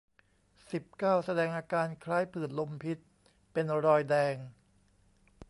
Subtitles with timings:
[0.71, 2.97] สิบเก้า แสดงอาการคล้ายผื่นลมพิษ
[3.51, 4.35] เป็นรอยแดง